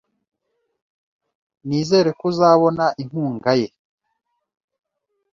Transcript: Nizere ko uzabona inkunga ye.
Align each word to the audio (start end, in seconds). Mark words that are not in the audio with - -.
Nizere 1.67 2.09
ko 2.19 2.23
uzabona 2.31 2.85
inkunga 3.01 3.51
ye. 3.59 3.67